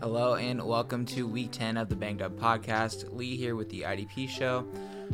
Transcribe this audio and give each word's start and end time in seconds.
Hello 0.00 0.36
and 0.36 0.62
welcome 0.62 1.04
to 1.04 1.26
week 1.26 1.50
10 1.50 1.76
of 1.76 1.90
the 1.90 1.94
Banged 1.94 2.22
Up 2.22 2.32
Podcast. 2.32 3.14
Lee 3.14 3.36
here 3.36 3.54
with 3.54 3.68
the 3.68 3.82
IDP 3.82 4.30
show. 4.30 4.66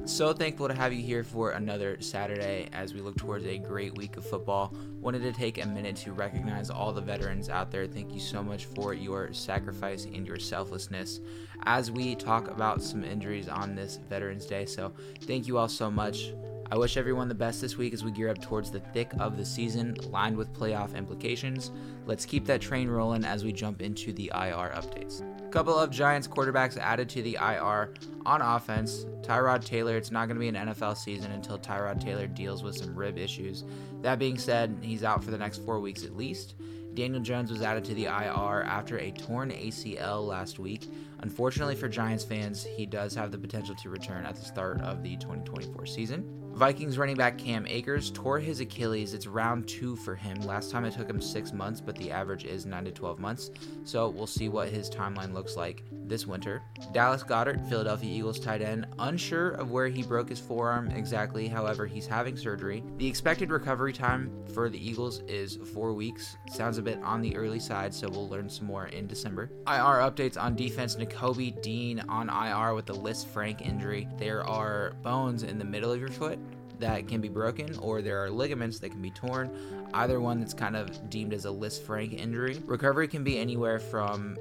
So 0.04 0.32
thankful 0.32 0.69
to 0.69 0.74
have 0.74 0.93
you 0.93 1.03
here 1.03 1.24
for 1.24 1.51
another 1.51 2.01
Saturday 2.01 2.69
as 2.72 2.95
we 2.95 3.01
look 3.01 3.17
towards 3.17 3.45
a 3.46 3.59
great 3.59 3.96
week 3.96 4.17
of 4.17 4.25
football. 4.25 4.72
Wanted 5.01 5.22
to 5.22 5.33
take 5.33 5.61
a 5.61 5.67
minute 5.67 5.96
to 5.96 6.12
recognize 6.12 6.71
all 6.71 6.93
the 6.93 7.01
veterans 7.01 7.49
out 7.49 7.72
there. 7.72 7.88
Thank 7.88 8.14
you 8.14 8.21
so 8.21 8.45
much 8.45 8.67
for 8.67 8.95
your 8.95 9.33
sacrifice 9.33 10.04
and 10.04 10.24
your 10.24 10.38
selflessness 10.38 11.18
as 11.64 11.90
we 11.90 12.14
talk 12.14 12.46
about 12.46 12.80
some 12.80 13.03
injuries 13.03 13.48
on 13.48 13.74
this 13.74 13.98
Veterans 14.08 14.46
Day. 14.46 14.66
So 14.66 14.92
thank 15.22 15.48
you 15.48 15.58
all 15.58 15.68
so 15.68 15.90
much. 15.90 16.30
I 16.69 16.77
wish 16.77 16.96
everyone 16.96 17.28
the 17.28 17.34
best 17.34 17.60
this 17.60 17.77
week 17.77 17.95
as 17.95 18.02
we 18.02 18.10
gear 18.10 18.28
up 18.28 18.42
towards 18.42 18.73
the 18.73 18.80
thick 18.80 19.12
of 19.20 19.37
the 19.37 19.45
season, 19.45 19.95
lined 20.10 20.37
with 20.37 20.52
playoff 20.52 20.96
implications. 20.96 21.70
Let's 22.06 22.27
keep 22.27 22.45
that 22.46 22.60
train 22.60 22.88
rolling 22.88 23.24
as 23.24 23.45
we 23.45 23.52
jump 23.52 23.82
into 23.82 24.12
the 24.12 24.32
IR 24.34 24.73
updates. 24.74 25.23
A 25.46 25.48
couple 25.50 25.78
of 25.78 25.92
Giants 25.92 26.27
quarterbacks 26.27 26.77
added 26.77 27.08
to 27.10 27.22
the 27.22 27.38
IR 27.41 27.94
on 28.24 28.42
offense. 28.42 29.06
Tyrod 29.22 29.64
Taylor, 29.64 29.96
it's 29.96 30.10
not 30.10 30.27
going 30.27 30.34
to 30.34 30.41
be 30.41 30.48
an 30.48 30.56
NFL 30.56 30.96
season 30.96 31.30
until 31.30 31.56
Tyrod 31.56 32.00
Taylor 32.00 32.27
deals 32.27 32.64
with 32.64 32.77
some 32.77 32.96
rib 32.96 33.16
issues. 33.16 33.62
That 34.02 34.19
being 34.19 34.36
said, 34.36 34.77
he's 34.83 35.05
out 35.05 35.22
for 35.22 35.30
the 35.30 35.38
next 35.38 35.64
four 35.64 35.78
weeks 35.78 36.05
at 36.05 36.16
least. 36.16 36.55
Daniel 36.94 37.20
Jones 37.20 37.50
was 37.50 37.62
added 37.62 37.84
to 37.84 37.94
the 37.94 38.06
IR 38.06 38.64
after 38.64 38.98
a 38.98 39.12
torn 39.12 39.50
ACL 39.50 40.27
last 40.27 40.58
week. 40.58 40.88
Unfortunately 41.20 41.77
for 41.77 41.88
Giants 41.88 42.24
fans, 42.24 42.64
he 42.64 42.86
does 42.86 43.14
have 43.14 43.30
the 43.30 43.38
potential 43.38 43.74
to 43.77 43.91
return 43.91 44.27
at 44.27 44.34
the 44.34 44.44
start 44.44 44.80
of 44.80 45.02
the 45.02 45.16
2024 45.19 45.86
season. 45.86 46.45
Vikings 46.56 46.96
running 46.96 47.16
back 47.16 47.37
Cam 47.37 47.66
Akers 47.66 48.10
tore 48.10 48.38
his 48.38 48.60
Achilles. 48.60 49.12
It's 49.12 49.27
round 49.27 49.69
two 49.69 49.95
for 49.95 50.14
him. 50.14 50.41
Last 50.41 50.70
time 50.70 50.87
it 50.87 50.95
took 50.95 51.06
him 51.06 51.20
six 51.20 51.52
months, 51.52 51.83
but 51.83 51.95
the 51.97 52.10
average 52.10 52.47
is 52.47 52.64
9 52.64 52.87
to 52.87 52.91
12 52.92 53.19
months. 53.19 53.51
So 53.84 54.09
we'll 54.09 54.27
see 54.27 54.48
what 54.48 54.70
his 54.70 54.88
timeline 54.88 55.34
looks 55.34 55.55
like 55.55 55.84
this 55.92 56.27
winter. 56.27 56.62
Dallas 56.95 57.23
Goedert, 57.23 57.69
Philadelphia 57.69 58.11
Eagles 58.11 58.41
tight 58.41 58.62
end, 58.62 58.86
unsure 58.98 59.50
of 59.50 59.70
where 59.70 59.89
he 59.89 60.03
broke 60.03 60.30
his 60.30 60.41
forearm 60.41 60.91
exactly. 60.92 61.47
However, 61.47 61.84
he's 61.86 62.06
having 62.06 62.39
surgery. 62.39 62.83
The 62.97 63.06
expected 63.06 63.50
recovery 63.50 63.92
time 63.92 64.33
for 64.55 64.70
the 64.70 64.83
Eagles 64.83 65.20
is 65.28 65.56
four 65.75 65.92
weeks. 65.92 66.39
Sounds 66.50 66.78
a 66.78 66.83
bit 66.83 66.98
on 67.02 67.20
the 67.20 67.36
early 67.36 67.61
side, 67.61 67.92
so 67.92 68.08
we'll 68.08 68.30
learn 68.30 68.48
some 68.48 68.67
more 68.67 68.86
in 68.86 69.06
December. 69.06 69.50
IR 69.67 70.00
updates 70.00 70.41
on 70.41 70.56
defense 70.56 70.97
Nakobe 70.97 71.61
Dean 71.61 72.00
on 72.08 72.30
IR 72.30 72.75
with 72.75 72.86
the 72.86 72.95
Lisfranc 72.95 73.61
injury. 73.61 74.08
There 74.17 74.42
are 74.47 74.95
bones 75.02 75.42
in 75.42 75.58
the 75.58 75.64
middle 75.67 75.92
of 75.92 76.00
your 76.00 76.08
foot 76.08 76.39
that 76.78 77.08
can 77.08 77.20
be 77.20 77.28
broken 77.28 77.77
or 77.78 78.02
there 78.02 78.22
are 78.22 78.30
ligaments 78.30 78.78
that 78.80 78.91
can 78.91 79.00
be 79.00 79.10
torn 79.10 79.50
either 79.94 80.20
one 80.20 80.41
that's 80.41 80.55
kind 80.55 80.77
of 80.77 81.08
deemed 81.08 81.33
as 81.33 81.44
a 81.44 81.48
Lisfranc 81.48 82.18
injury. 82.18 82.60
Recovery 82.66 83.08
can 83.08 83.24
be 83.24 83.38
anywhere 83.38 83.78
from 83.78 84.36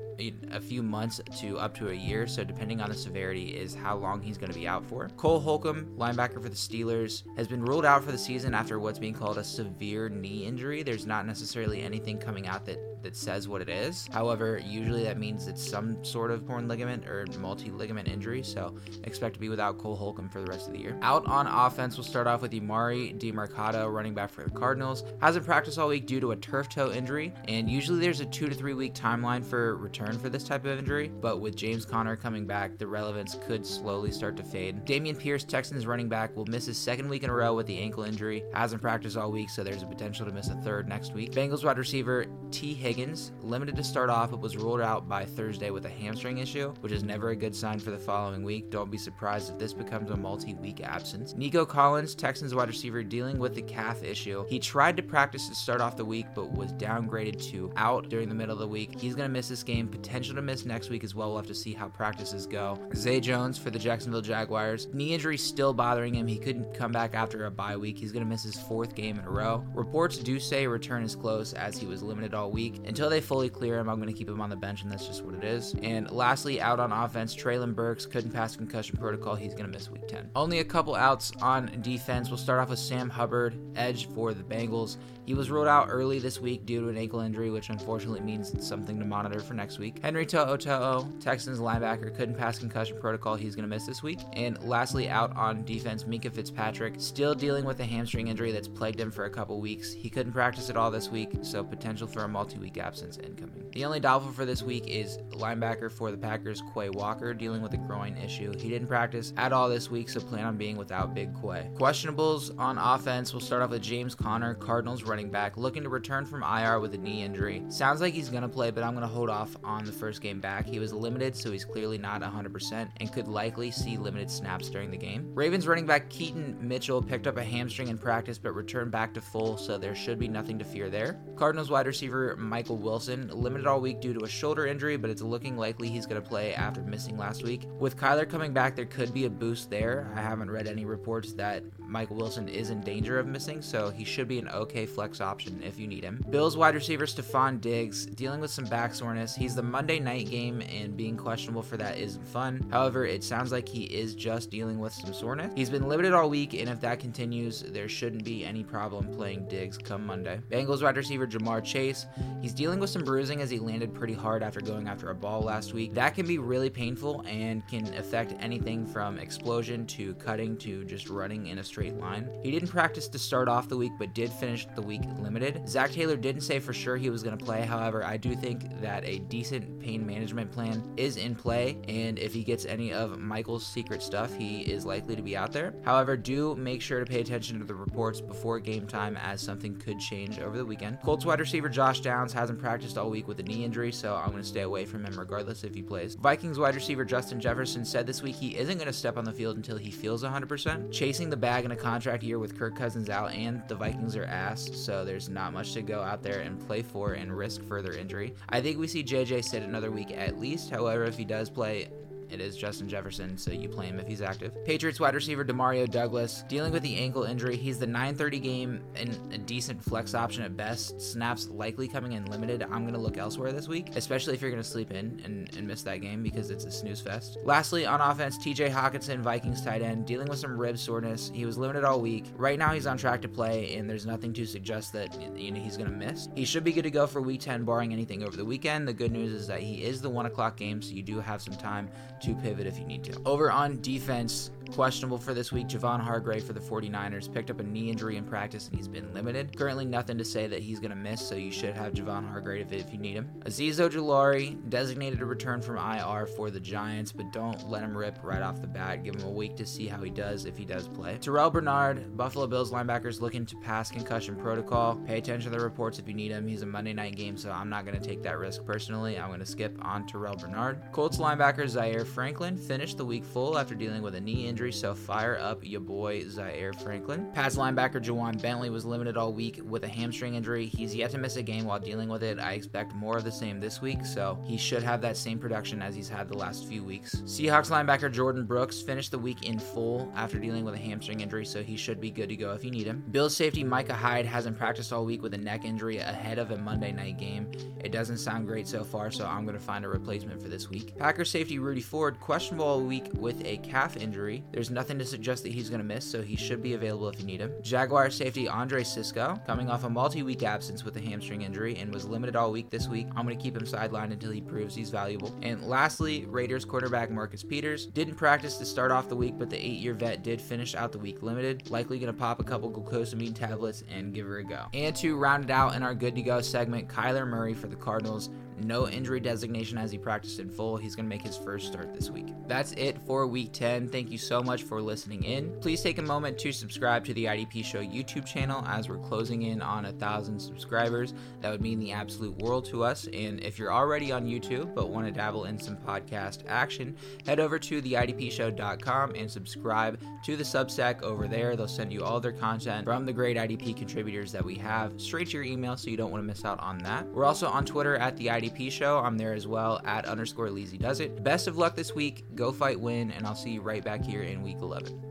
a 0.52 0.60
few 0.60 0.82
months 0.82 1.22
to 1.40 1.58
up 1.60 1.76
to 1.76 1.90
a 1.90 1.94
year 1.94 2.26
so 2.28 2.44
depending 2.44 2.82
on 2.82 2.90
the 2.90 2.96
severity 2.96 3.50
is 3.50 3.76
how 3.76 3.96
long 3.96 4.22
he's 4.22 4.38
going 4.38 4.52
to 4.52 4.58
be 4.58 4.68
out 4.68 4.86
for. 4.86 5.10
Cole 5.18 5.40
holcomb 5.40 5.86
linebacker 5.98 6.42
for 6.42 6.50
the 6.50 6.56
steelers 6.56 7.24
has 7.38 7.48
been 7.48 7.64
ruled 7.64 7.86
out 7.86 8.04
for 8.04 8.12
the 8.12 8.18
season 8.18 8.54
after 8.54 8.80
what's 8.80 9.00
being 9.00 9.14
called 9.14 9.38
a 9.38 9.44
severe 9.44 10.10
knee 10.10 10.46
injury. 10.46 10.84
There's 10.84 11.06
not 11.06 11.26
necessarily 11.26 11.82
anything 11.82 12.18
coming 12.18 12.48
out 12.48 12.66
that 12.66 12.95
that 13.06 13.16
says 13.16 13.48
what 13.48 13.62
it 13.62 13.70
is. 13.70 14.10
However, 14.12 14.60
usually 14.66 15.04
that 15.04 15.18
means 15.18 15.48
it's 15.48 15.66
some 15.66 16.04
sort 16.04 16.32
of 16.32 16.46
torn 16.46 16.68
ligament 16.68 17.08
or 17.08 17.26
multi 17.40 17.70
ligament 17.70 18.08
injury, 18.08 18.44
so 18.44 18.76
expect 19.04 19.36
to 19.36 19.40
be 19.40 19.48
without 19.48 19.78
Cole 19.78 19.96
Holcomb 19.96 20.28
for 20.28 20.42
the 20.42 20.48
rest 20.48 20.68
of 20.68 20.74
the 20.74 20.80
year. 20.80 20.98
Out 21.02 21.26
on 21.28 21.46
offense, 21.48 21.98
we'll 21.98 22.04
start 22.04 22.26
off 22.26 22.42
with 22.42 22.52
Emari 22.52 23.18
Demercado, 23.18 23.94
running 23.94 24.16
back 24.16 24.32
for 24.32 24.44
the 24.44 24.50
Cardinals. 24.50 25.04
Hasn't 25.22 25.46
practiced 25.46 25.78
all 25.78 25.90
week 25.90 26.08
due 26.08 26.20
to 26.20 26.32
a 26.32 26.36
turf 26.36 26.68
toe 26.68 26.92
injury, 26.92 27.32
and 27.48 27.70
usually 27.70 28.00
there's 28.00 28.22
a 28.22 28.26
two 28.26 28.50
to 28.50 28.56
three 28.56 28.74
week 28.74 28.96
timeline 28.96 29.46
for 29.46 29.78
return 29.78 30.18
for 30.18 30.30
this 30.30 30.44
type 30.44 30.66
of 30.66 30.80
injury, 30.80 31.12
but 31.22 31.40
with 31.40 31.56
James 31.56 31.86
Conner 31.86 32.16
coming 32.16 32.48
back, 32.48 32.78
the 32.80 32.88
relevance 32.88 33.38
could 33.46 33.66
slowly 33.66 34.12
start 34.12 34.36
to 34.38 34.44
fade. 34.44 34.84
Dameon 34.86 35.18
Pierce, 35.20 35.44
Texans 35.44 35.86
running 35.86 36.10
back, 36.10 36.36
will 36.36 36.48
miss 36.48 36.66
his 36.66 36.78
second 36.78 37.08
week 37.08 37.24
in 37.24 37.30
a 37.30 37.34
row 37.34 37.54
with 37.54 37.68
the 37.68 37.78
ankle 37.78 38.04
injury. 38.04 38.44
Hasn't 38.54 38.82
practiced 38.82 39.16
all 39.16 39.32
week, 39.32 39.52
so 39.52 39.64
there's 39.64 39.84
a 39.84 39.88
potential 39.88 40.26
to 40.26 40.32
miss 40.32 40.50
a 40.50 40.56
third 40.56 40.90
next 40.90 41.14
week. 41.14 41.32
Bengals 41.32 41.64
wide 41.64 41.78
receiver 41.78 42.26
Tee 42.50 42.74
Higgins 42.74 42.95
Higgins, 42.96 43.34
limited 43.42 43.76
to 43.76 43.84
start 43.84 44.10
off, 44.10 44.32
but 44.32 44.40
was 44.40 44.56
ruled 44.56 44.80
out 44.80 45.10
by 45.10 45.26
Thursday 45.26 45.70
with 45.70 45.86
a 45.86 45.90
hamstring 45.90 46.38
issue, 46.38 46.74
which 46.80 46.94
is 46.94 47.04
never 47.04 47.32
a 47.32 47.36
good 47.36 47.54
sign 47.54 47.78
for 47.78 47.92
the 47.92 47.98
following 47.98 48.42
week. 48.42 48.70
Don't 48.70 48.90
be 48.90 48.98
surprised 48.98 49.52
if 49.52 49.60
this 49.60 49.74
becomes 49.74 50.12
a 50.12 50.16
multi 50.16 50.54
week 50.54 50.80
absence. 50.80 51.34
Nico 51.36 51.66
Collins, 51.66 52.16
Texans 52.16 52.56
wide 52.56 52.70
receiver, 52.70 53.04
dealing 53.04 53.38
with 53.38 53.54
the 53.54 53.62
calf 53.64 54.02
issue. 54.02 54.46
He 54.48 54.60
tried 54.60 54.96
to 54.96 55.04
practice 55.04 55.50
to 55.50 55.56
start 55.56 55.82
off 55.82 55.98
the 55.98 56.06
week, 56.06 56.28
but 56.34 56.54
was 56.54 56.72
downgraded 56.72 57.44
to 57.50 57.70
out 57.76 58.08
during 58.08 58.30
the 58.30 58.36
middle 58.36 58.54
of 58.54 58.60
the 58.60 58.68
week. 58.68 58.98
He's 58.98 59.14
going 59.14 59.28
to 59.28 59.34
miss 59.34 59.50
this 59.50 59.62
game, 59.62 59.90
potential 59.90 60.34
to 60.36 60.42
miss 60.42 60.64
next 60.64 60.90
week 60.90 61.04
as 61.04 61.14
well. 61.14 61.28
We'll 61.28 61.40
have 61.40 61.48
to 61.48 61.54
see 61.56 61.74
how 61.74 61.90
practices 61.90 62.48
go. 62.48 62.80
Zay 62.96 63.20
Jones 63.20 63.58
for 63.58 63.72
the 63.72 63.80
Jacksonville 63.80 64.22
Jaguars. 64.22 64.88
Knee 64.94 65.14
injury 65.14 65.38
still 65.38 65.74
bothering 65.74 66.16
him. 66.16 66.28
He 66.28 66.38
couldn't 66.38 66.74
come 66.74 66.94
back 66.94 67.14
after 67.14 67.46
a 67.46 67.52
bye 67.52 67.76
week. 67.76 67.98
He's 67.98 68.14
going 68.14 68.24
to 68.24 68.30
miss 68.30 68.44
his 68.44 68.58
fourth 68.58 68.96
game 68.96 69.20
in 69.20 69.26
a 69.26 69.30
row. 69.30 69.66
Reports 69.74 70.18
do 70.18 70.40
say 70.40 70.66
return 70.66 71.04
is 71.04 71.14
close 71.14 71.52
as 71.52 71.78
he 71.78 71.86
was 71.86 72.02
limited 72.02 72.34
all 72.34 72.52
week 72.52 72.85
until 72.86 73.10
they 73.10 73.20
fully 73.20 73.50
clear 73.50 73.80
him, 73.80 73.90
I'm 73.90 73.98
going 73.98 74.12
to 74.12 74.18
keep 74.18 74.30
him 74.30 74.40
on 74.42 74.50
the 74.50 74.56
bench, 74.56 74.84
and 74.84 74.92
that's 74.92 75.08
just 75.08 75.24
what 75.24 75.34
it 75.36 75.44
is. 75.44 75.76
And 75.82 76.10
lastly, 76.12 76.62
out 76.62 76.80
on 76.80 76.92
offense, 76.92 77.36
Treylon 77.36 77.74
Burks 77.74 78.06
couldn't 78.06 78.32
pass 78.32 78.56
concussion 78.56 78.98
protocol. 78.98 79.36
He's 79.36 79.54
going 79.54 79.66
to 79.66 79.72
miss 79.72 79.90
week 79.90 80.08
10. 80.08 80.30
Only 80.36 80.60
a 80.60 80.64
couple 80.64 80.96
outs 80.96 81.32
on 81.42 81.72
defense. 81.82 82.30
We'll 82.30 82.38
start 82.38 82.60
off 82.60 82.70
with 82.70 82.80
Sam 82.80 83.10
Hubbard, 83.10 83.58
edge 83.76 84.08
for 84.10 84.34
the 84.34 84.44
Bengals. 84.44 84.98
He 85.26 85.34
was 85.34 85.50
ruled 85.50 85.68
out 85.68 85.88
early 85.90 86.20
this 86.20 86.40
week 86.40 86.68
due 86.68 86.82
to 86.82 86.90
an 86.90 86.98
ankle 86.98 87.22
injury, 87.22 87.50
which 87.50 87.70
unfortunately 87.70 88.22
means 88.22 88.54
something 88.66 89.00
to 89.00 89.06
monitor 89.06 89.40
for 89.40 89.56
next 89.56 89.80
week. 89.80 89.98
Henry 90.04 90.26
To'o 90.26 90.56
Texans 90.56 91.60
linebacker, 91.60 92.16
couldn't 92.16 92.36
pass 92.36 92.60
concussion 92.60 93.00
protocol. 93.00 93.36
He's 93.36 93.56
going 93.56 93.68
to 93.68 93.76
miss 93.76 93.88
this 93.88 94.04
week. 94.04 94.20
And 94.34 94.62
lastly, 94.64 95.10
out 95.10 95.36
on 95.36 95.64
defense, 95.66 96.04
Minkah 96.04 96.32
Fitzpatrick, 96.32 96.96
still 96.98 97.34
dealing 97.34 97.66
with 97.66 97.80
a 97.80 97.86
hamstring 97.86 98.28
injury 98.28 98.52
that's 98.52 98.68
plagued 98.68 99.00
him 99.00 99.10
for 99.10 99.26
a 99.26 99.30
couple 99.30 99.60
weeks. 99.60 99.92
He 99.92 100.12
couldn't 100.12 100.34
practice 100.34 100.70
at 100.70 100.78
all 100.78 100.92
this 100.92 101.10
week, 101.10 101.32
so 101.42 101.64
potential 101.64 102.08
for 102.08 102.24
a 102.24 102.28
multi 102.28 102.60
week 102.60 102.65
absence 102.78 103.18
incoming. 103.18 103.70
The 103.72 103.86
only 103.86 104.00
doubtful 104.00 104.32
for 104.32 104.46
this 104.46 104.64
week 104.64 104.88
is 104.88 105.18
linebacker 105.32 105.92
for 105.92 106.12
the 106.12 106.18
Packers, 106.18 106.62
Quay 106.74 106.90
Walker, 106.90 107.34
dealing 107.34 107.62
with 107.62 107.74
a 107.74 107.78
groin 107.78 108.18
issue. 108.18 108.54
He 108.58 108.70
didn't 108.70 108.88
practice 108.88 109.34
at 109.38 109.54
all 109.54 109.70
this 109.70 109.90
week, 109.90 110.10
so 110.10 110.20
plan 110.20 110.46
on 110.46 110.58
being 110.58 110.78
without 110.78 111.14
Big 111.14 111.34
Quay. 111.42 111.70
Questionables 111.76 112.58
on 112.60 112.78
offense, 112.78 113.34
we'll 113.34 113.42
start 113.42 113.62
off 113.62 113.70
with 113.70 113.82
James 113.82 114.16
Conner, 114.16 114.54
Cardinals 114.54 115.04
running 115.04 115.30
back, 115.30 115.58
looking 115.58 115.84
to 115.84 115.90
return 115.90 116.26
from 116.26 116.44
IR 116.44 116.80
with 116.80 116.94
a 116.94 116.98
knee 116.98 117.24
injury. 117.24 117.64
Sounds 117.70 118.02
like 118.02 118.14
he's 118.14 118.30
going 118.30 118.44
to 118.44 118.50
play, 118.50 118.72
but 118.72 118.84
I'm 118.84 118.94
going 118.94 119.08
to 119.08 119.14
hold 119.14 119.30
off 119.30 119.56
on 119.64 119.86
the 119.86 119.92
first 119.92 120.22
game 120.22 120.40
back. 120.40 120.66
He 120.66 120.80
was 120.80 120.94
limited, 120.94 121.36
so 121.36 121.52
he's 121.52 121.66
clearly 121.66 121.98
not 121.98 122.22
100% 122.22 122.90
and 122.98 123.12
could 123.12 123.28
likely 123.28 123.72
see 123.72 123.98
limited 123.98 124.32
snaps 124.32 124.70
during 124.70 124.92
the 124.92 124.98
game. 124.98 125.32
Ravens 125.34 125.68
running 125.68 125.86
back 125.86 126.10
Keaton 126.10 126.58
Mitchell 126.60 127.02
picked 127.02 127.28
up 127.28 127.38
a 127.38 127.44
hamstring 127.44 127.90
in 127.90 127.98
practice, 127.98 128.38
but 128.38 128.54
returned 128.54 128.92
back 128.92 129.14
to 129.14 129.22
full, 129.22 129.58
so 129.58 129.78
there 129.78 129.96
should 129.96 130.20
be 130.20 130.28
nothing 130.28 130.58
to 130.60 130.66
fear 130.66 130.90
there. 130.90 131.20
Cardinals 131.36 131.70
wide 131.70 131.88
receiver 131.88 132.36
Michael 132.56 132.78
Wilson, 132.78 133.28
limited 133.34 133.68
all 133.68 133.82
week 133.82 134.00
due 134.00 134.14
to 134.14 134.24
a 134.24 134.30
shoulder 134.30 134.66
injury, 134.66 134.96
but 134.96 135.10
it's 135.10 135.22
looking 135.22 135.58
likely 135.58 135.90
he's 135.90 136.06
going 136.06 136.22
to 136.22 136.26
play 136.26 136.54
after 136.54 136.82
missing 136.82 137.18
last 137.18 137.44
week. 137.44 137.64
With 137.80 137.98
Kyler 137.98 138.30
coming 138.30 138.54
back, 138.54 138.78
there 138.78 138.86
could 138.86 139.14
be 139.14 139.26
a 139.26 139.30
boost 139.30 139.70
there. 139.70 140.10
I 140.16 140.22
haven't 140.22 140.50
read 140.50 140.66
any 140.66 140.86
reports 140.86 141.34
that 141.34 141.66
Michael 141.78 142.16
Wilson 142.16 142.48
is 142.48 142.70
in 142.70 142.80
danger 142.80 143.20
of 143.20 143.28
missing, 143.28 143.62
so 143.62 143.90
he 143.90 144.06
should 144.06 144.30
be 144.30 144.40
an 144.40 144.48
okay 144.48 144.86
flex 144.86 145.20
option 145.20 145.62
if 145.62 145.78
you 145.78 145.86
need 145.86 146.06
him. 146.06 146.24
Bills 146.30 146.56
wide 146.56 146.76
receiver 146.76 147.06
Stefon 147.06 147.60
Diggs 147.60 148.06
dealing 148.06 148.40
with 148.40 148.52
some 148.52 148.64
back 148.64 148.96
soreness. 148.96 149.36
He's 149.36 149.54
the 149.54 149.62
Monday 149.62 150.00
night 150.00 150.30
game, 150.30 150.62
and 150.62 150.96
being 150.96 151.18
questionable 151.18 151.62
for 151.62 151.76
that 151.76 151.98
isn't 151.98 152.26
fun. 152.26 152.66
However, 152.72 153.06
it 153.06 153.22
sounds 153.22 153.52
like 153.52 153.68
he 153.68 153.84
is 153.84 154.16
just 154.16 154.50
dealing 154.50 154.80
with 154.80 154.94
some 154.94 155.14
soreness. 155.14 155.52
He's 155.58 155.70
been 155.70 155.90
limited 155.90 156.14
all 156.14 156.30
week, 156.30 156.54
and 156.54 156.70
if 156.70 156.80
that 156.80 157.02
continues, 157.02 157.64
there 157.64 157.90
shouldn't 157.90 158.24
be 158.24 158.46
any 158.46 158.64
problem 158.64 159.14
playing 159.14 159.50
Diggs 159.50 159.78
come 159.78 160.06
Monday. 160.06 160.40
Bengals 160.50 160.82
wide 160.82 160.96
receiver 160.96 161.28
Ja'Marr 161.28 161.62
Chase. 161.62 162.06
He's 162.46 162.54
dealing 162.54 162.80
with 162.80 162.92
some 162.92 163.04
bruising 163.04 163.42
as 163.42 163.50
he 163.50 163.58
landed 163.58 163.92
pretty 163.92 164.14
hard 164.14 164.44
after 164.44 164.62
going 164.62 164.88
after 164.88 165.10
a 165.10 165.16
ball 165.16 165.42
last 165.42 165.74
week. 165.74 165.96
That 165.96 166.14
can 166.14 166.28
be 166.28 166.38
really 166.38 166.70
painful 166.70 167.26
and 167.28 167.68
can 167.68 167.92
affect 167.96 168.36
anything 168.40 168.86
from 168.86 169.18
explosion 169.18 169.88
to 169.88 170.14
cutting 170.14 170.56
to 170.58 170.86
just 170.86 171.10
running 171.10 171.48
in 171.48 171.58
a 171.58 171.64
straight 171.64 171.96
line. 171.96 172.30
He 172.44 172.52
didn't 172.52 172.68
practice 172.68 173.08
to 173.08 173.18
start 173.18 173.48
off 173.48 173.68
the 173.68 173.76
week, 173.76 173.94
but 173.98 174.14
did 174.14 174.32
finish 174.32 174.68
the 174.76 174.82
week 174.84 175.02
limited. 175.18 175.68
Zac 175.68 175.90
Taylor 175.90 176.16
didn't 176.16 176.42
say 176.42 176.60
for 176.60 176.72
sure 176.72 176.98
he 176.98 177.10
was 177.10 177.24
going 177.24 177.36
to 177.36 177.44
play. 177.44 177.64
However, 177.64 178.04
I 178.04 178.16
do 178.16 178.36
think 178.36 178.80
that 178.80 179.04
a 179.06 179.18
decent 179.18 179.80
pain 179.80 180.06
management 180.06 180.52
plan 180.52 180.84
is 180.98 181.18
in 181.18 181.34
play, 181.34 181.80
and 181.88 182.20
if 182.20 182.32
he 182.32 182.44
gets 182.44 182.66
any 182.66 182.94
of 182.94 183.18
Michael's 183.18 183.66
secret 183.66 184.04
stuff, 184.04 184.36
he 184.36 184.62
is 184.62 184.86
likely 184.86 185.16
to 185.16 185.24
be 185.24 185.36
out 185.36 185.52
there. 185.52 185.74
However, 185.84 186.16
do 186.16 186.56
make 186.56 186.84
sure 186.84 187.00
to 187.00 187.08
pay 187.08 187.22
attention 187.22 187.58
to 187.58 187.66
the 187.66 187.74
reports 187.74 188.22
before 188.22 188.60
game 188.60 188.86
time 188.86 189.18
as 189.18 189.42
something 189.42 189.76
could 189.78 190.00
change 190.00 190.38
over 190.38 190.56
the 190.56 190.66
weekend. 190.66 191.00
Colts 191.02 191.26
wide 191.26 191.40
receiver 191.40 191.70
Josh 191.70 192.02
Downs 192.02 192.35
hasn't 192.36 192.60
practiced 192.60 192.98
all 192.98 193.10
week 193.10 193.28
with 193.28 193.40
a 193.40 193.44
knee 193.44 193.64
injury, 193.64 193.92
so 193.92 194.14
I'm 194.14 194.32
going 194.32 194.44
to 194.44 194.48
stay 194.48 194.62
away 194.62 194.86
from 194.86 195.06
him 195.06 195.18
regardless 195.18 195.64
if 195.64 195.74
he 195.74 195.82
plays. 195.82 196.16
Vikings 196.16 196.60
wide 196.60 196.76
receiver 196.76 197.06
Justin 197.06 197.40
Jefferson 197.40 197.86
said 197.86 198.06
this 198.06 198.22
week 198.22 198.36
he 198.36 198.58
isn't 198.58 198.78
going 198.78 198.88
to 198.88 198.94
step 198.94 199.18
on 199.18 199.24
the 199.24 199.32
field 199.32 199.56
until 199.56 199.78
he 199.78 199.90
feels 199.90 200.24
100%. 200.24 200.92
Chasing 200.92 201.30
the 201.30 201.38
bag 201.38 201.66
in 201.66 201.72
a 201.72 201.76
contract 201.76 202.22
year 202.24 202.38
with 202.38 202.60
Kirk 202.60 202.76
Cousins 202.76 203.10
out 203.10 203.34
and 203.34 203.64
the 203.68 203.76
Vikings 203.76 204.16
are 204.16 204.26
ass, 204.26 204.70
so 204.74 205.06
there's 205.06 205.30
not 205.30 205.54
much 205.54 205.74
to 205.74 205.82
go 205.82 206.02
out 206.02 206.22
there 206.22 206.42
and 206.42 206.60
play 206.68 206.82
for 206.82 207.14
and 207.14 207.36
risk 207.36 207.64
further 207.64 207.94
injury. 207.94 208.36
I 208.50 208.60
think 208.60 208.78
we 208.78 208.88
see 208.88 209.04
JJ 209.04 209.46
sit 209.46 209.64
another 209.64 209.90
week 209.90 210.12
at 210.12 210.38
least. 210.38 210.70
However, 210.70 211.06
if 211.06 211.18
he 211.18 211.24
does 211.26 211.50
play, 211.50 211.88
it 212.30 212.42
is 212.42 212.58
Justin 212.58 212.90
Jefferson, 212.90 213.38
so 213.38 213.52
you 213.52 213.70
play 213.70 213.88
him 213.88 214.00
if 214.00 214.08
he's 214.08 214.22
active. 214.22 214.54
Patriots 214.66 215.00
wide 215.00 215.16
receiver 215.16 215.46
Demario 215.46 215.90
Douglas 215.90 216.44
dealing 216.48 216.72
with 216.72 216.84
the 216.84 216.98
ankle 216.98 217.24
injury. 217.24 217.56
He's 217.56 217.80
the 217.80 217.88
9:30 217.88 218.42
game 218.42 218.82
and 218.96 219.18
a 219.34 219.38
decent 219.38 219.84
flex 219.84 220.14
option 220.14 220.44
at 220.44 220.58
best. 220.58 221.00
Snaps 221.02 221.50
likely 221.50 221.88
coming 221.88 222.14
in 222.14 222.26
limited. 222.26 222.64
I'm 222.64 222.86
gonna 222.86 222.98
look 222.98 223.18
elsewhere 223.18 223.52
this 223.52 223.68
week, 223.68 223.96
especially 223.96 224.34
if 224.34 224.42
you're 224.42 224.52
gonna 224.52 224.64
sleep 224.64 224.92
in 224.92 225.22
and, 225.24 225.56
and 225.56 225.68
miss 225.68 225.84
that 225.84 226.02
game 226.02 226.24
because 226.24 226.50
it's 226.50 226.66
a 226.66 226.72
snooze 226.72 227.02
fest. 227.02 227.38
Lastly, 227.44 227.86
on 227.86 228.02
offense, 228.02 228.38
T.J. 228.38 228.70
Hockenson, 228.70 229.20
Vikings 229.20 229.62
tight 229.62 229.82
end, 229.82 230.06
dealing 230.06 230.28
with 230.28 230.40
some 230.40 230.58
rib 230.58 230.78
soreness. 230.78 231.32
He 231.34 231.46
was 231.46 231.58
limited 231.58 231.84
all 231.84 232.02
week. 232.02 232.26
Right 232.36 232.60
now, 232.60 232.74
he's 232.74 232.88
on 232.88 232.98
track 232.98 233.22
to 233.22 233.28
play, 233.28 233.76
and 233.76 233.90
there's 233.90 234.06
nothing 234.06 234.34
to 234.34 234.46
suggest 234.46 234.94
that 234.94 235.18
you 235.38 235.52
know 235.52 235.60
he's 235.60 235.78
gonna 235.78 235.90
miss. 235.90 236.30
He 236.36 236.46
should 236.46 236.64
be 236.64 236.74
good 236.74 236.84
to 236.84 236.92
go 236.92 237.08
for 237.08 237.22
Week 237.22 237.42
10, 237.42 237.64
barring 237.64 237.94
anything 237.94 238.24
over 238.24 238.36
the 238.36 238.46
weekend. 238.46 238.88
The 238.88 238.94
good 238.94 239.12
news 239.12 239.32
is 239.32 239.48
that 239.48 239.60
he 239.60 239.84
is 239.84 240.02
the 240.02 240.10
one 240.10 240.26
o'clock 240.26 240.58
game, 240.58 240.82
so 240.82 240.94
you 240.94 241.04
do 241.04 241.20
have 241.20 241.42
some 241.42 241.56
time 241.56 241.90
to 242.26 242.34
pivot 242.36 242.66
if 242.68 242.80
you 242.80 242.86
need 242.86 243.04
to. 243.04 243.14
Over 243.26 243.52
on 243.52 243.80
defense, 243.82 244.52
questionable 244.74 245.18
for 245.18 245.34
this 245.34 245.52
week, 245.52 245.68
Javon 245.68 246.00
Hargrave 246.00 246.44
for 246.44 246.54
the 246.54 246.60
49ers 246.60 247.32
picked 247.34 247.50
up 247.50 247.60
a 247.60 247.64
knee 247.64 247.90
injury 247.90 248.18
in 248.18 248.24
practice 248.24 248.68
and 248.68 248.76
he's 248.76 248.88
been 248.88 249.14
limited. 249.14 249.58
Currently, 249.58 249.86
nothing 249.86 250.18
to 250.18 250.26
say 250.26 250.48
that 250.48 250.62
he's 250.62 250.80
going 250.80 250.92
to 250.92 250.96
miss, 250.96 251.22
so 251.22 251.36
you 251.36 251.52
should 251.52 251.76
have 251.76 251.94
Javon 251.94 252.30
Hargrave 252.30 252.72
if 252.74 252.92
you 252.92 252.98
need 252.98 253.16
him. 253.16 253.30
Azeez 253.46 253.76
Ojulari 253.76 254.58
designated 254.70 255.22
a 255.22 255.26
return 255.26 255.62
from 255.62 255.78
IR 255.78 256.26
for 256.26 256.50
the 256.50 256.60
Giants, 256.60 257.12
but 257.12 257.32
don't 257.32 257.70
let 257.70 257.84
him 257.84 257.98
rip 257.98 258.18
right 258.24 258.42
off 258.42 258.62
the 258.62 258.68
bat. 258.68 259.04
Give 259.04 259.16
him 259.16 259.24
a 259.24 259.32
week 259.32 259.56
to 259.58 259.66
see 259.66 259.88
how 259.88 260.02
he 260.02 260.10
does 260.10 260.46
if 260.46 260.58
he 260.58 260.66
does 260.66 260.88
play. 260.88 261.18
Terrel 261.20 261.52
Bernard, 261.52 262.18
Buffalo 262.18 262.48
Bills 262.48 262.72
linebackers 262.72 263.22
looking 263.22 263.46
to 263.46 263.56
pass 263.58 263.92
concussion 263.92 264.36
protocol. 264.36 264.96
Pay 265.08 265.18
attention 265.18 265.52
to 265.52 265.58
the 265.58 265.64
reports 265.64 266.00
if 266.00 266.08
you 266.08 266.14
need 266.14 266.32
him. 266.32 266.48
He's 266.48 266.62
a 266.62 266.66
Monday 266.66 266.94
night 266.94 267.16
game, 267.16 267.38
so 267.38 267.52
I'm 267.52 267.70
not 267.70 267.86
going 267.86 268.00
to 268.00 268.06
take 268.06 268.24
that 268.24 268.40
risk 268.40 268.66
personally. 268.66 269.20
I'm 269.20 269.28
going 269.28 269.40
to 269.40 269.46
skip 269.46 269.78
on 269.82 270.08
Terrel 270.08 270.40
Bernard. 270.40 270.82
Colts 270.92 271.18
linebacker 271.18 271.68
Zaire 271.68 272.06
Franklin 272.06 272.58
finished 272.58 272.98
the 272.98 273.06
week 273.06 273.24
full 273.24 273.58
after 273.58 273.76
dealing 273.76 274.02
with 274.02 274.16
a 274.16 274.22
knee 274.22 274.48
injury, 274.48 274.55
so 274.56 274.96
fire 274.96 275.38
up 275.38 275.60
your 275.64 275.82
boy 275.82 276.26
Zaire 276.30 276.72
Franklin. 276.72 277.30
Pats 277.34 277.58
linebacker 277.58 278.02
Ja'Whaun 278.02 278.42
Bentley 278.42 278.70
was 278.70 278.86
limited 278.86 279.18
all 279.18 279.34
week 279.34 279.60
with 279.66 279.84
a 279.84 279.88
hamstring 279.88 280.36
injury. 280.36 280.68
He's 280.68 280.96
yet 280.96 281.12
to 281.12 281.18
miss 281.18 281.36
a 281.36 281.44
game 281.44 281.66
while 281.66 281.80
dealing 281.80 282.08
with 282.08 282.24
it. 282.24 282.40
I 282.40 282.54
expect 282.54 282.96
more 282.96 283.18
of 283.18 283.26
the 283.26 283.32
same 283.32 283.60
this 283.60 283.82
week, 283.82 284.06
so 284.06 284.40
he 284.46 284.58
should 284.58 284.82
have 284.82 285.02
that 285.02 285.18
same 285.18 285.40
production 285.40 285.82
as 285.82 285.94
he's 285.94 286.08
had 286.08 286.30
the 286.30 286.38
last 286.38 286.68
few 286.68 286.84
weeks. 286.84 287.16
Seahawks 287.26 287.70
linebacker 287.70 288.12
Jordyn 288.12 288.48
Brooks 288.48 288.82
finished 288.82 289.12
the 289.12 289.20
week 289.20 289.44
in 289.44 289.60
full 289.60 290.12
after 290.16 290.40
dealing 290.40 290.64
with 290.64 290.76
a 290.76 290.80
hamstring 290.80 291.20
injury, 291.20 291.46
so 291.46 291.62
he 291.62 291.76
should 291.76 292.00
be 292.00 292.10
good 292.10 292.30
to 292.30 292.36
go 292.38 292.54
if 292.54 292.64
you 292.64 292.72
need 292.72 292.88
him. 292.88 293.04
Bills 293.12 293.36
safety 293.36 293.64
Micah 293.64 293.94
Hyde 293.94 294.26
hasn't 294.26 294.58
practiced 294.58 294.94
all 294.94 295.06
week 295.06 295.22
with 295.22 295.34
a 295.34 295.38
neck 295.38 295.66
injury 295.66 295.98
ahead 295.98 296.40
of 296.40 296.52
a 296.52 296.58
Monday 296.58 296.94
night 296.94 297.18
game. 297.18 297.52
It 297.84 297.92
doesn't 297.92 298.20
sound 298.20 298.48
great 298.48 298.68
so 298.68 298.84
far, 298.86 299.12
so 299.12 299.26
I'm 299.26 299.46
going 299.46 299.58
to 299.58 299.64
find 299.64 299.84
a 299.84 299.90
replacement 299.90 300.42
for 300.42 300.48
this 300.48 300.70
week. 300.70 300.98
Packers 300.98 301.30
safety 301.30 301.60
Rudy 301.60 301.82
Ford 301.82 302.20
questionable 302.20 302.66
all 302.66 302.82
week 302.82 303.10
with 303.16 303.44
a 303.46 303.58
calf 303.58 303.98
injury. 303.98 304.44
There's 304.52 304.72
nothing 304.72 304.98
to 305.00 305.06
suggest 305.06 305.44
that 305.44 305.52
he's 305.52 305.70
going 305.70 305.82
to 305.82 305.86
miss, 305.86 306.10
so 306.10 306.22
he 306.22 306.36
should 306.36 306.62
be 306.62 306.74
available 306.74 307.10
if 307.10 307.20
you 307.20 307.26
need 307.26 307.42
him. 307.42 307.52
Jaguar 307.62 308.10
safety 308.10 308.48
Andre 308.48 308.84
Cisco, 308.84 309.40
coming 309.46 309.70
off 309.70 309.84
a 309.84 309.90
multi 309.90 310.24
week 310.24 310.44
absence 310.44 310.84
with 310.84 310.96
a 310.98 311.02
hamstring 311.02 311.42
injury 311.42 311.78
and 311.78 311.94
was 311.94 312.06
limited 312.06 312.36
all 312.36 312.52
week 312.52 312.70
this 312.70 312.88
week. 312.88 313.08
I'm 313.16 313.26
going 313.26 313.38
to 313.38 313.44
keep 313.44 313.56
him 313.56 313.66
sidelined 313.66 314.12
until 314.12 314.32
he 314.32 314.42
proves 314.42 314.76
he's 314.76 314.90
valuable. 314.90 315.36
And 315.42 315.64
lastly, 315.64 316.26
Raiders 316.26 316.66
quarterback 316.66 317.12
Marcus 317.12 317.44
Peters 317.44 317.88
didn't 317.88 318.16
practice 318.16 318.58
to 318.58 318.66
start 318.66 318.92
off 318.92 319.10
the 319.10 319.16
week, 319.16 319.38
but 319.38 319.50
the 319.50 319.58
eight 319.58 319.80
year 319.80 319.94
vet 319.94 320.24
did 320.24 320.42
finish 320.42 320.76
out 320.76 320.92
the 320.92 321.00
week 321.00 321.22
limited. 321.22 321.70
Likely 321.70 322.00
going 322.00 322.14
to 322.14 322.18
pop 322.18 322.40
a 322.40 322.44
couple 322.44 322.72
glucosamine 322.72 323.36
tablets 323.36 323.84
and 323.90 324.14
give 324.14 324.26
her 324.28 324.38
a 324.38 324.44
go. 324.44 324.68
And 324.74 324.96
to 324.98 325.18
round 325.18 325.46
it 325.46 325.52
out 325.52 325.76
in 325.76 325.84
our 325.84 325.94
good 325.96 326.16
to 326.16 326.22
go 326.22 326.42
segment, 326.42 326.88
Kyler 326.88 327.28
Murray 327.28 327.54
for 327.54 327.68
the 327.68 327.76
Cardinals 327.76 328.30
no 328.58 328.88
injury 328.88 329.20
designation 329.20 329.78
as 329.78 329.92
he 329.92 329.98
practiced 329.98 330.40
in 330.40 330.50
full. 330.50 330.78
He's 330.78 330.96
going 330.96 331.06
to 331.06 331.10
make 331.10 331.22
his 331.22 331.38
first 331.38 331.68
start 331.68 331.94
this 331.94 332.10
week. 332.10 332.28
That's 332.48 332.72
it 332.74 332.98
for 333.06 333.28
week 333.28 333.52
10. 333.52 333.90
Thank 333.90 334.12
you 334.12 334.18
so 334.18 334.42
much 334.42 334.64
for 334.64 334.82
listening 334.82 335.24
in. 335.24 335.52
Please 335.62 335.82
take 335.82 335.98
a 335.98 336.02
moment 336.02 336.38
to 336.40 336.52
subscribe 336.52 337.04
to 337.06 337.14
the 337.14 337.26
IDP 337.26 337.66
Show 337.66 337.84
YouTube 337.84 338.26
channel 338.26 338.64
as 338.68 338.88
we're 338.88 338.98
closing 339.00 339.44
in 339.44 339.62
on 339.62 339.86
a 339.86 339.92
thousand 339.92 340.40
subscribers. 340.40 341.14
That 341.42 341.52
would 341.52 341.62
mean 341.62 341.80
the 341.80 341.92
absolute 341.92 342.38
world 342.42 342.66
to 342.66 342.84
us. 342.84 343.08
And 343.14 343.40
if 343.42 343.60
you're 343.60 343.74
already 343.74 344.12
on 344.12 344.26
YouTube 344.26 344.74
but 344.74 344.90
want 344.90 345.06
to 345.06 345.12
dabble 345.12 345.46
in 345.46 345.60
some 345.60 345.78
podcast 345.78 346.44
action, 346.48 346.96
head 347.26 347.40
over 347.40 347.60
to 347.60 347.82
theidpshow.com 347.82 349.16
and 349.16 349.30
subscribe 349.30 350.00
to 350.24 350.38
the 350.38 350.44
Substack 350.44 351.02
over 351.02 351.28
there. 351.28 351.56
They'll 351.56 351.68
send 351.68 351.92
you 351.92 352.04
all 352.04 352.20
their 352.20 352.32
content 352.32 352.86
from 352.86 353.06
the 353.06 353.14
great 353.14 353.38
IDP 353.38 353.76
contributors 353.76 354.32
that 354.32 354.44
we 354.44 354.56
have 354.56 355.00
straight 355.00 355.28
to 355.28 355.34
your 355.34 355.44
email 355.44 355.76
so 355.76 355.90
you 355.90 355.98
don't 355.98 356.12
want 356.12 356.24
to 356.24 356.28
miss 356.28 356.46
out 356.46 356.60
on 356.62 356.78
that. 356.80 357.06
We're 357.08 357.26
also 357.26 357.48
on 357.48 357.66
Twitter 357.66 357.96
at 357.98 358.16
the 358.18 358.28
IDP 358.28 358.45
IDP 358.50 358.72
show. 358.72 359.00
I'm 359.00 359.18
there 359.18 359.34
as 359.34 359.48
well 359.48 359.82
at 359.86 360.06
underscore 360.06 360.50
Leezy 360.50 360.80
Does 360.80 361.00
It. 361.00 361.24
Best 361.24 361.48
of 361.48 361.58
luck 361.58 361.76
this 361.76 361.94
week. 361.94 362.26
Go 362.36 362.52
fight, 362.52 362.80
win, 362.80 363.12
and 363.12 363.26
I'll 363.26 363.36
see 363.36 363.52
you 363.52 363.62
right 363.62 363.84
back 363.84 364.04
here 364.04 364.22
in 364.22 364.44
week 364.44 364.58
11. 364.62 365.06